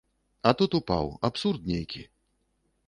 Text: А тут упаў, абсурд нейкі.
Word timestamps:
А 0.51 0.53
тут 0.61 0.77
упаў, 0.79 1.11
абсурд 1.31 1.71
нейкі. 1.75 2.01